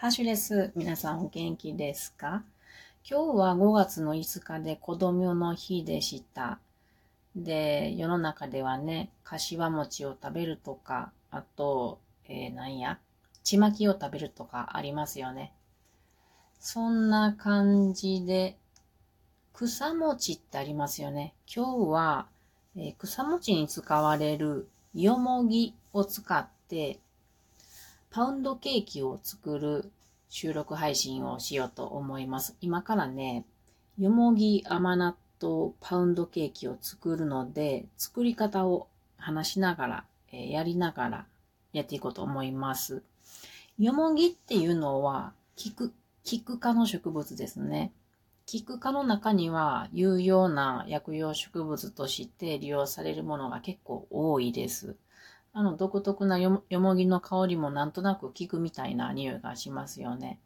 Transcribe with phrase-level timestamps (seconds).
[0.00, 0.70] ハッシュです。
[0.76, 2.44] 皆さんお元気ですか？
[3.04, 6.60] 今日は5月の5日で子供の日でした。
[7.34, 11.98] で、世の中ではね、柏餅を食べるとか、あと、
[12.28, 13.00] えー、なんや、
[13.42, 15.52] ちまきを食べるとかありますよね。
[16.60, 18.56] そんな感じで、
[19.52, 21.34] 草餅ってありますよね。
[21.52, 22.28] 今日は、
[22.76, 27.00] えー、草餅に使われるよもぎを使って、
[28.10, 29.92] パウンドケーキを作る
[30.30, 32.56] 収録配信をしようと思います。
[32.60, 33.44] 今からね、
[33.98, 41.26] よもぎ甘納豆パウンドケーキを作るので、作り方を話しながら、えー、やりながら
[41.72, 43.02] やっていこうと思います。
[43.78, 45.92] よもぎっていうのは、キク、
[46.24, 47.92] キク科の植物ですね。
[48.46, 54.96] キク科の中には有用な薬用植物として利用されるものが結構多いです。
[55.58, 60.38] あの独特なよもぎの香りもなんとなく効くみたいな匂いがしますよね。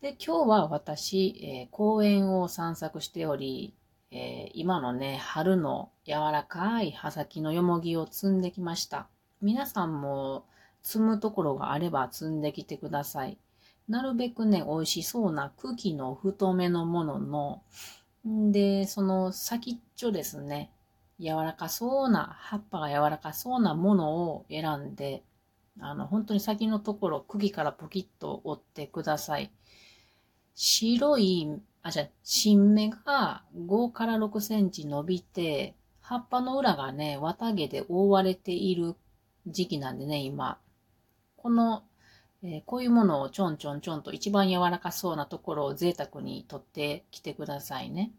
[0.00, 3.74] で、今日は私、えー、公園を散策しており、
[4.10, 9.06] えー、今のね、春の柔らかい葉先のよもぎを摘んできました。
[9.42, 10.46] 皆さんも
[10.82, 13.36] 摘むところがあれば摘んできてください。
[13.86, 17.62] なるべくね、美味しそうな茎の太めのものの、
[18.26, 20.70] んで、その先っちょですね。
[21.20, 25.22] 柔らかそうな、葉っぱが柔らかそうなものを選んで、
[25.80, 29.50] あの、本当に先のところ、茎からポキッと折ってください。
[30.54, 38.94] 白い、あ、じゃ新芽が5から6センチ伸びて、葉っぱの裏がね、綿毛で覆われている
[39.46, 40.58] 時期なんでね、今。
[41.36, 41.84] この、
[42.42, 48.12] えー、こういうものをちょんちょんちょんと一番柔らかそうなところを贅沢に取ってきてくださいね。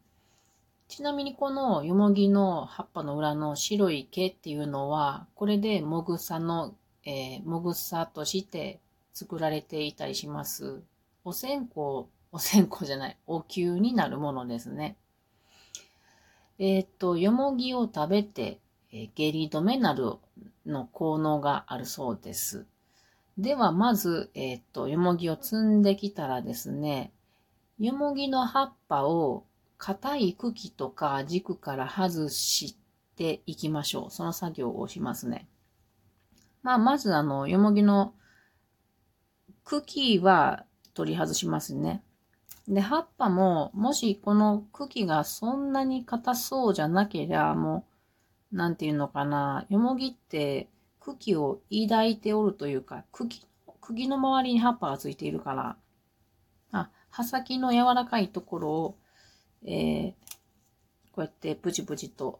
[0.87, 8.79] ちなみにこのよもぎの葉っぱの裏の白い毛っていうのは、これでもぐさの、えー、もぐさとして
[9.13, 10.81] 作られていたりします。
[11.23, 14.95] お線香、お線香じゃない、お灸になるものですね。
[16.59, 18.59] えっ、と、よもぎを食べて、
[18.91, 20.13] えー、下痢止めなる
[20.65, 22.67] の効能があるそうです。
[23.37, 27.11] では、まず、えっ、と、よもぎを摘んできたらですね、
[27.79, 29.43] よもぎの葉っぱを
[29.77, 32.77] 硬い茎とか軸から外し
[33.15, 34.11] ていきましょう。
[34.11, 35.47] その作業をしますね。
[36.63, 38.13] まあ、まずあの、よもぎの
[39.63, 42.03] 茎は取り外しますね。
[42.67, 47.85] で、葉っぱも、もしこの茎がそんなに硬そうじゃなければ、も
[48.51, 50.69] う、なんていうのかな、よもぎって
[50.99, 53.45] 茎を抱いておるというか、茎、
[53.81, 55.77] 茎の周りに葉っぱがついているから、
[56.71, 58.97] あ、葉先の柔らかいところを
[59.65, 60.13] えー、
[61.11, 62.39] こうやってプチプチと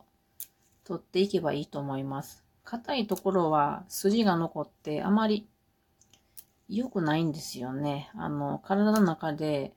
[0.84, 2.44] 取っていけばいいと思います。
[2.63, 5.47] 硬いところは筋が残ってあまり
[6.68, 8.09] 良くないんですよね。
[8.16, 9.74] あの、体の中で、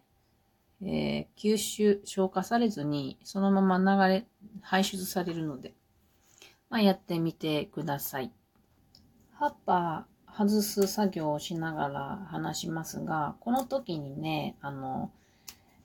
[0.82, 4.26] えー、吸収、消化されずにそのまま流れ、
[4.62, 5.74] 排出されるので、
[6.70, 8.32] まあ、やってみてください。
[9.32, 15.10] 葉っぱ外す作業をしながら話しますが、この時にね、あの、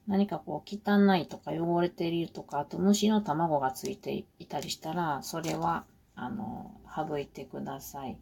[0.07, 8.17] 何かこう汚いとか汚れているとか、あと虫の卵がついていたりしたら、それは、あの、省いてください。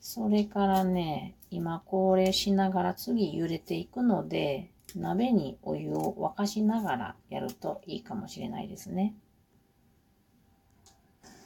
[0.00, 9.14] それからね、今これしながら次揺れていくので、鍋にお湯を沸かしながらやるといいかもしれないですね。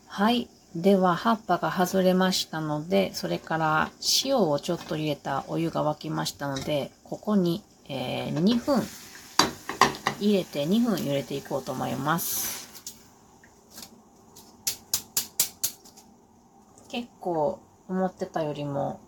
[0.07, 0.49] はい。
[0.75, 3.91] では、葉っぱが外れましたので、それから
[4.25, 8.83] 塩をちょっと入れたお湯が沸きましたので、ここに、えー、2分
[10.21, 12.67] 入れて2分揺れていこうと思います。
[16.89, 19.01] 結構思ってたよりも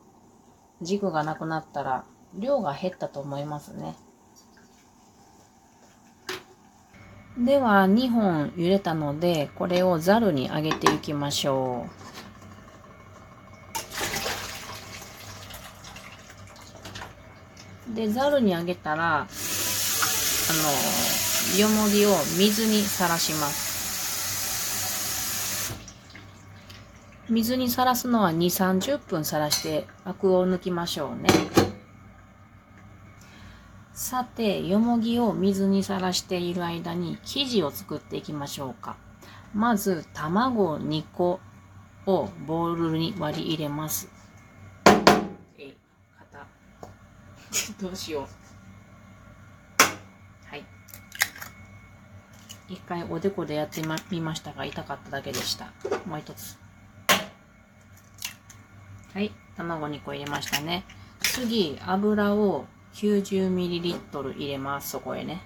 [0.82, 2.04] 軸がなくなったら
[2.34, 3.96] 量が減ったと思いますね。
[7.38, 12.08] では2本揺れたのでこれをざるに上げていきましょう。
[17.94, 19.26] で、ざるにあげたら、
[20.50, 23.68] あの、よもぎを水にさらします。
[27.28, 31.28] 水にさらすのは2、30分さらしてアクを抜きましょうね。
[33.92, 38.96] さて、よもぎを水にさらしている間に生地を作っていきましょうか。
[39.52, 41.40] まず、卵2個
[42.06, 44.08] をボウルに割り入れます。
[45.58, 45.74] え、
[46.18, 46.46] 肩。
[47.82, 48.47] どうしよう。
[52.68, 53.80] 一回おでこでやって
[54.10, 55.72] みましたが痛かっただけでした。
[56.06, 56.58] もう一つ。
[59.14, 59.32] はい。
[59.56, 60.84] 卵2個入れましたね。
[61.20, 64.90] 次、油を 90ml 入れます。
[64.90, 65.40] そこへね。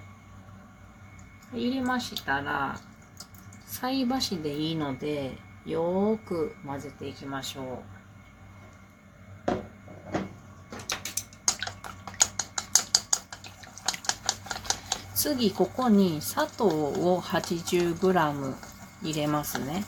[1.53, 2.75] 入れましたら、
[3.65, 7.92] 菜箸でいいので、よーく混ぜていきましょう。
[15.23, 18.55] 次、ここに砂糖を 80g
[19.03, 19.85] 入れますね。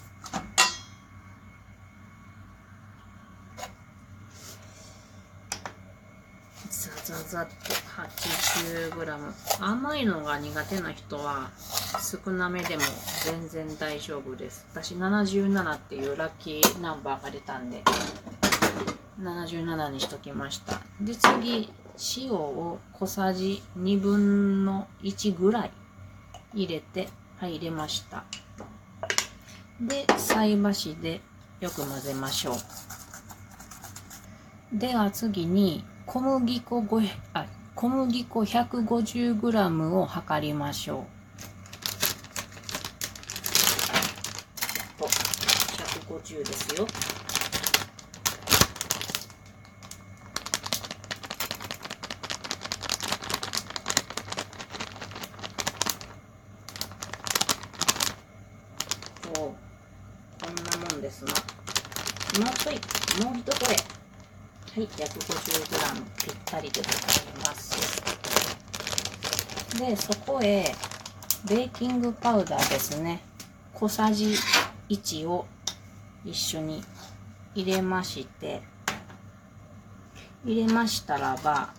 [6.70, 7.54] ザザザっと
[8.94, 11.50] 80g 甘いのが苦手な人は
[12.00, 12.84] 少なめでも
[13.26, 14.66] 全然大丈夫です。
[14.72, 17.84] 私77っていうラッキーナンバーが出たんで。
[19.20, 20.80] 77にしときました。
[21.02, 21.74] で次
[22.18, 25.72] 塩を小さじ2分の1ぐらい
[26.54, 28.24] 入れてはい入れました
[29.80, 31.22] で菜箸で
[31.60, 32.56] よく混ぜましょう
[34.78, 37.46] では次に小麦粉5あ
[37.76, 41.04] 小麦粉 150g を測りましょう。
[46.08, 46.88] 150ですよ。
[59.22, 59.52] そうこ
[60.50, 61.34] んなもんですな。
[62.40, 63.76] もう一い、もう一これ。
[63.76, 67.02] はい、150g ぴったりでござい
[67.46, 68.04] ます。
[69.80, 70.76] で、そこへ、
[71.48, 73.22] ベーキングパウダーですね。
[73.74, 74.36] 小さじ
[74.90, 75.46] 1を
[76.26, 76.84] 一緒に
[77.54, 78.62] 入れまして、
[80.44, 81.70] 入れましたらば、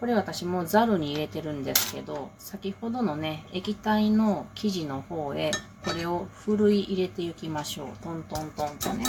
[0.00, 5.52] これ私もザルに入れてるんですけど、先ほどのね、液体の生地の方へ、
[5.84, 7.88] これをふるい入れていきましょう。
[8.02, 9.04] トントントンとね。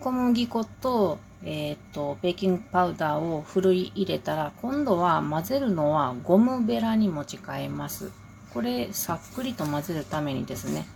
[0.00, 8.12] 小麦粉と、えっ、と、ベーキングパウダーをふるい入れたら、今度は混ぜるのはゴムベラに持ち替えます。
[8.54, 10.86] これ、さっくりと混ぜるためにですね。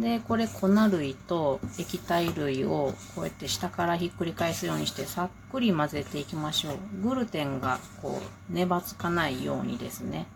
[0.00, 7.06] で、これ粉類と液体類をこうやって下からひっくり返すようにしてさっくり混ぜていきましょう。
[7.06, 10.26] グルテンがこう、粘つかないようにですね。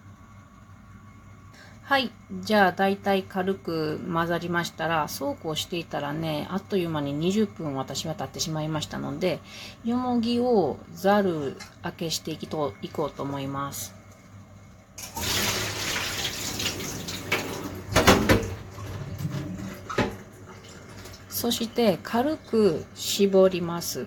[1.83, 2.11] はい。
[2.41, 9.41] じゃあ、だいたい軽く混ざりましたら、そうこうしていたらね、あっという間に20分私は経ってしまいましたので、
[9.85, 13.95] よもぎをざる開けしていきといこうと思います。
[21.45, 24.07] そして、軽く絞ります。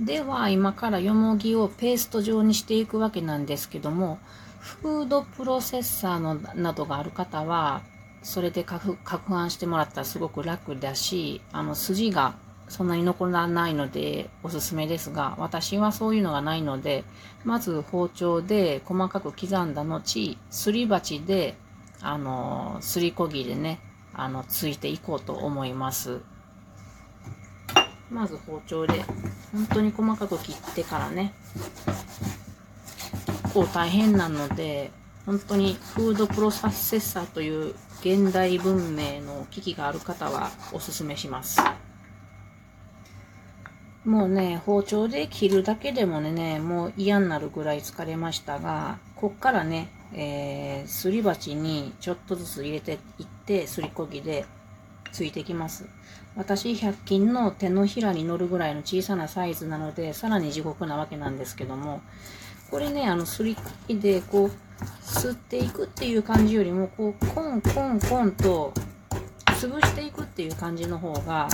[0.00, 4.18] では、今からよもぎをペースト状にしていくわけなんですけども、
[4.58, 7.82] フードプロセッサーのなどがある方は、
[8.22, 12.36] それでかく攪拌してもらったらすごく楽だし、あの、筋が
[12.68, 17.04] そんなに残らないのでおすすめですが、私はそういうのがないので、
[17.44, 21.58] まず包丁で細かく刻んだ後、すり鉢で、
[22.00, 23.78] あの、すりこぎでね、
[24.14, 26.22] あの、ついていこうと思います。
[28.10, 29.04] まず包丁で、
[29.52, 31.32] 本当に細かく切ってからね、
[33.44, 34.90] 結構大変なので、
[35.26, 41.60] 本当にフードプロセッサーという現代文明の機器がある方はおすすめします。
[44.04, 54.46] もうね、包丁で切るだけでもね、もう嫌になるぐらい疲れましたが、こっからね、えー、すり鉢にちょっとずつ入れていって、すりこぎで
[55.12, 55.86] ついてきます。
[56.36, 62.00] 私、100均の手のひらに乗るぐらいの小さなサイズなので、さらに地獄なわけなんですけども、
[62.70, 64.50] これね、あの、すりこぎで、こう、
[65.02, 68.72] 吸っていくっていう感じよりも、こう、コンコンコンと、
[69.46, 71.48] 潰していくっていう感じの方が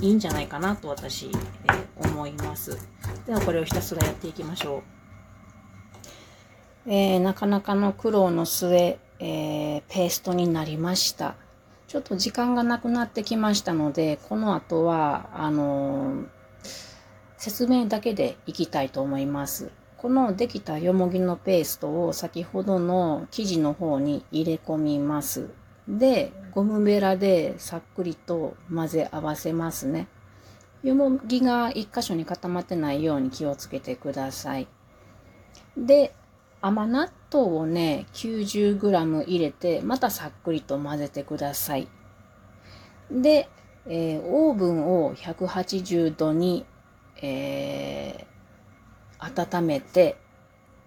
[0.00, 2.76] いいんじゃないかなと私、えー思います。
[3.26, 4.82] では、これをひたすらやっていきましょ
[6.86, 6.90] う。
[6.90, 11.34] えーなかなかの苦労の末、えーペーストになりました。
[11.88, 16.38] ちょっと時間がなくなってきましたので、この後は、あのー
[17.38, 19.70] 説明だけでいきたいと思います。
[19.96, 25.48] このできたよもぎのペーストを先ほどの生地の方に入れ込みます。
[25.86, 30.08] で、ゴムベラでさっくりと混ぜ合わせますね。
[30.82, 34.66] よもぎが一箇所に固まってないように気をつけてください。
[35.76, 36.12] で、
[36.60, 41.88] 甘納豆をね、90g 入れて、またさっくりと混ぜてください。
[43.10, 43.48] で、
[43.86, 46.66] えーオーブンを180度に、
[47.22, 48.28] えー
[49.20, 50.16] 温めて、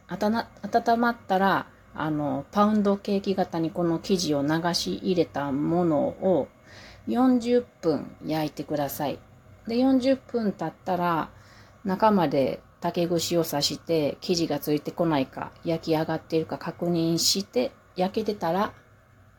[0.08, 6.48] 温まったら、あの、パウンドケーキ型にこの生地を流し入れたものを
[7.08, 9.20] 40分焼いてください。
[9.68, 11.30] で、40分経ったら
[11.84, 18.73] 中まで竹串を刺して生地がついてこないか焼き上がっているか確認して焼けてたら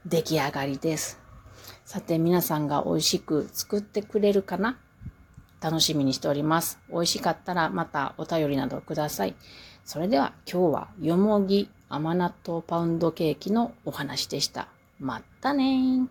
[0.07, 1.21] 出来上がりです。
[1.85, 4.79] さて皆さんが美味しく作ってくれるかな？
[5.61, 6.79] 楽しみにしております。
[6.91, 9.35] 美味しかったらまたお便りなどください。
[9.85, 14.69] それでは今日はよもぎ甘納豆パウンドケーキのお話でした。
[15.01, 16.07] またね。